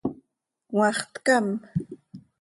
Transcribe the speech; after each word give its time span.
¿Cmaax 0.69 0.97
tcam? 1.15 1.47